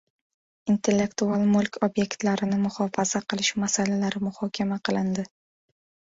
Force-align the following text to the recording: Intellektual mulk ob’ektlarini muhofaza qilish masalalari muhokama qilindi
Intellektual 0.73 1.41
mulk 1.49 1.75
ob’ektlarini 1.87 2.57
muhofaza 2.61 3.21
qilish 3.33 3.51
masalalari 3.65 4.23
muhokama 4.29 4.79
qilindi 4.89 5.27